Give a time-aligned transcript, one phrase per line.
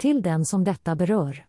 [0.00, 1.46] Till den som detta berör.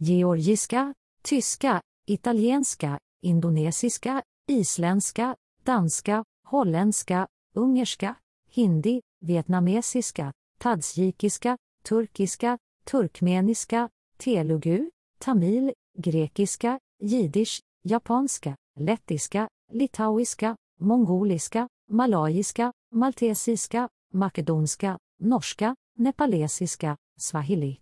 [0.00, 8.14] georgiska, tyska, italienska, indonesiska, isländska, danska, holländska, ungerska,
[8.56, 23.88] hindi, vietnamesiska, tadzjikiska, turkiska, turkmeniska, telugu, tamil, grekiska, jiddisch, japanska, lettiska, litauiska, mongoliska, malayiska, maltesiska,
[24.12, 27.76] makedonska, norska, nepalesiska, swahili.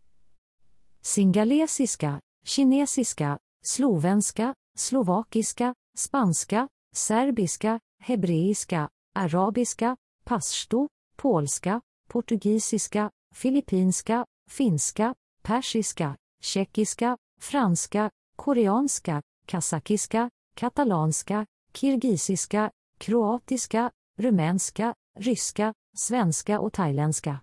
[1.02, 17.16] Singalesiska, kinesiska, slovenska, slovakiska, spanska, serbiska, hebreiska, arabiska, pashto, polska, portugisiska, filippinska, finska, persiska, tjeckiska,
[17.40, 27.40] franska, koreanska, kazakiska, katalanska, kirgisiska, kroatiska, rumänska, ryska, svenska och thailändska.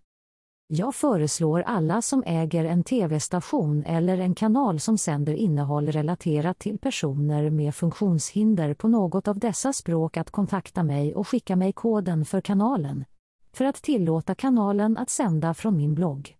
[0.68, 6.80] Jag föreslår alla som äger en tv-station eller en kanal som sänder innehåll relaterat till
[6.80, 12.26] personer med funktionshinder på något av dessa språk att kontakta mig och skicka mig koden
[12.26, 13.06] för kanalen.
[13.52, 16.38] För att tillåta kanalen att sända från min blogg.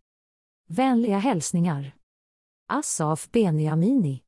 [0.70, 1.96] Vänliga hälsningar.
[2.68, 4.22] Asaf Beniamini